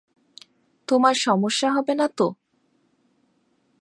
[0.87, 2.27] তোমার সমস্যা হবে না তো?